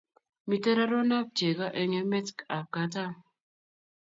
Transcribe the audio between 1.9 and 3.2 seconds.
emet ab katam